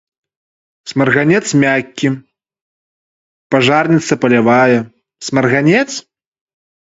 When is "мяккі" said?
1.63-2.09